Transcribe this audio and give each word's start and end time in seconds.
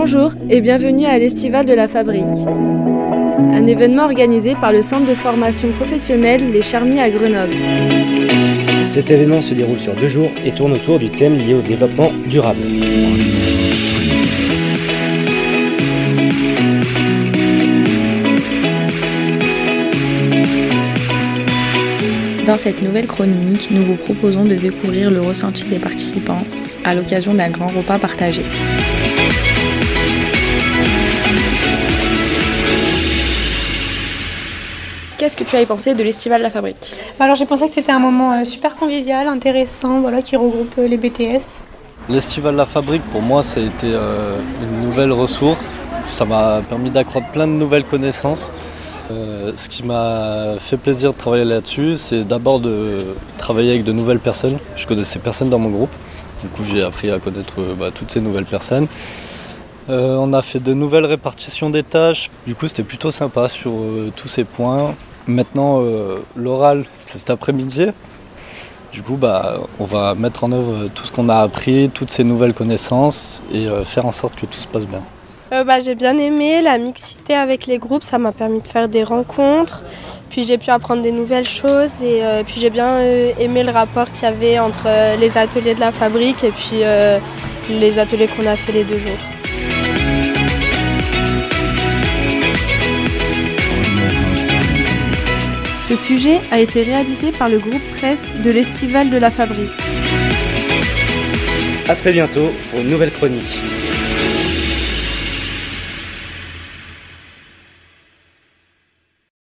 Bonjour 0.00 0.30
et 0.48 0.60
bienvenue 0.60 1.06
à 1.06 1.18
l'Estival 1.18 1.66
de 1.66 1.72
la 1.72 1.88
Fabrique. 1.88 2.22
Un 2.22 3.66
événement 3.66 4.04
organisé 4.04 4.54
par 4.54 4.70
le 4.70 4.80
centre 4.80 5.06
de 5.06 5.14
formation 5.14 5.70
professionnelle 5.72 6.52
Les 6.52 6.62
Charmis 6.62 7.00
à 7.00 7.10
Grenoble. 7.10 7.56
Cet 8.86 9.10
événement 9.10 9.42
se 9.42 9.54
déroule 9.54 9.80
sur 9.80 9.94
deux 9.94 10.06
jours 10.06 10.30
et 10.44 10.52
tourne 10.52 10.74
autour 10.74 11.00
du 11.00 11.10
thème 11.10 11.36
lié 11.36 11.52
au 11.52 11.62
développement 11.62 12.12
durable. 12.26 12.60
Dans 22.46 22.56
cette 22.56 22.82
nouvelle 22.82 23.08
chronique, 23.08 23.70
nous 23.72 23.82
vous 23.82 23.96
proposons 23.96 24.44
de 24.44 24.54
découvrir 24.54 25.10
le 25.10 25.22
ressenti 25.22 25.64
des 25.64 25.80
participants 25.80 26.44
à 26.84 26.94
l'occasion 26.94 27.34
d'un 27.34 27.50
grand 27.50 27.66
repas 27.66 27.98
partagé. 27.98 28.42
Qu'est-ce 35.18 35.36
que 35.36 35.42
tu 35.42 35.56
as 35.56 35.66
pensé 35.66 35.94
de 35.94 36.04
l'Estival 36.04 36.42
La 36.42 36.48
Fabrique? 36.48 36.94
Alors 37.18 37.34
j'ai 37.34 37.44
pensé 37.44 37.66
que 37.68 37.74
c'était 37.74 37.90
un 37.90 37.98
moment 37.98 38.34
euh, 38.34 38.44
super 38.44 38.76
convivial, 38.76 39.26
intéressant, 39.26 40.00
voilà, 40.00 40.22
qui 40.22 40.36
regroupe 40.36 40.72
euh, 40.78 40.86
les 40.86 40.96
BTS. 40.96 41.64
L'Estival 42.08 42.54
La 42.54 42.64
Fabrique, 42.64 43.02
pour 43.10 43.20
moi, 43.20 43.42
ça 43.42 43.58
a 43.58 43.64
été 43.64 43.88
euh, 43.88 44.38
une 44.62 44.86
nouvelle 44.86 45.10
ressource. 45.10 45.74
Ça 46.12 46.24
m'a 46.24 46.62
permis 46.68 46.90
d'accroître 46.90 47.26
plein 47.32 47.48
de 47.48 47.52
nouvelles 47.52 47.82
connaissances. 47.82 48.52
ce 49.10 49.68
qui 49.68 49.82
m'a 49.82 50.54
fait 50.60 50.76
plaisir 50.76 51.12
de 51.12 51.18
travailler 51.18 51.44
là-dessus, 51.44 51.96
c'est 51.96 52.22
d'abord 52.22 52.60
de 52.60 53.16
travailler 53.38 53.70
avec 53.70 53.82
de 53.82 53.90
nouvelles 53.90 54.20
personnes. 54.20 54.58
Je 54.76 54.86
connaissais 54.86 55.18
personne 55.18 55.50
dans 55.50 55.58
mon 55.58 55.70
groupe. 55.70 55.90
Du 56.44 56.48
coup, 56.48 56.62
j'ai 56.62 56.84
appris 56.84 57.10
à 57.10 57.18
connaître 57.18 57.54
bah, 57.76 57.90
toutes 57.92 58.12
ces 58.12 58.20
nouvelles 58.20 58.44
personnes. 58.44 58.86
On 59.88 60.32
a 60.32 60.42
fait 60.42 60.60
de 60.60 60.74
nouvelles 60.74 61.06
répartitions 61.06 61.70
des 61.70 61.82
tâches. 61.82 62.30
Du 62.46 62.54
coup, 62.54 62.68
c'était 62.68 62.82
plutôt 62.82 63.10
sympa 63.10 63.48
sur 63.48 63.72
tous 64.16 64.28
ces 64.28 64.44
points. 64.44 64.94
Maintenant, 65.28 65.82
euh, 65.82 66.20
l'oral, 66.36 66.86
c'est 67.04 67.18
cet 67.18 67.28
après-midi. 67.28 67.88
Du 68.92 69.02
coup, 69.02 69.16
bah, 69.16 69.60
on 69.78 69.84
va 69.84 70.14
mettre 70.14 70.44
en 70.44 70.52
œuvre 70.52 70.88
tout 70.94 71.04
ce 71.04 71.12
qu'on 71.12 71.28
a 71.28 71.36
appris, 71.36 71.90
toutes 71.92 72.10
ces 72.10 72.24
nouvelles 72.24 72.54
connaissances 72.54 73.42
et 73.52 73.66
euh, 73.66 73.84
faire 73.84 74.06
en 74.06 74.12
sorte 74.12 74.36
que 74.36 74.46
tout 74.46 74.58
se 74.58 74.66
passe 74.66 74.86
bien. 74.86 75.02
Euh, 75.52 75.64
bah, 75.64 75.80
j'ai 75.80 75.94
bien 75.94 76.16
aimé 76.16 76.62
la 76.62 76.78
mixité 76.78 77.34
avec 77.34 77.66
les 77.66 77.76
groupes, 77.76 78.04
ça 78.04 78.16
m'a 78.16 78.32
permis 78.32 78.62
de 78.62 78.68
faire 78.68 78.88
des 78.88 79.04
rencontres, 79.04 79.84
puis 80.30 80.44
j'ai 80.44 80.56
pu 80.56 80.70
apprendre 80.70 81.02
des 81.02 81.12
nouvelles 81.12 81.48
choses 81.48 82.02
et 82.02 82.22
puis 82.44 82.60
j'ai 82.60 82.68
bien 82.70 82.98
aimé 83.38 83.62
le 83.62 83.70
rapport 83.70 84.10
qu'il 84.12 84.24
y 84.24 84.26
avait 84.26 84.58
entre 84.58 84.88
les 85.18 85.38
ateliers 85.38 85.74
de 85.74 85.80
la 85.80 85.92
fabrique 85.92 86.44
et 86.44 86.50
puis 86.50 86.82
les 87.70 87.98
ateliers 87.98 88.28
qu'on 88.28 88.46
a 88.46 88.56
fait 88.56 88.72
les 88.72 88.84
deux 88.84 88.98
jours. 88.98 89.37
Ce 95.88 95.96
sujet 95.96 96.40
a 96.50 96.60
été 96.60 96.82
réalisé 96.82 97.32
par 97.32 97.48
le 97.48 97.58
groupe 97.58 97.82
presse 97.96 98.34
de 98.44 98.50
l'Estival 98.50 99.08
de 99.08 99.16
la 99.16 99.30
Fabrique. 99.30 99.70
A 101.88 101.94
très 101.94 102.12
bientôt 102.12 102.52
pour 102.70 102.80
une 102.80 102.90
nouvelle 102.90 103.10
chronique. 103.10 103.58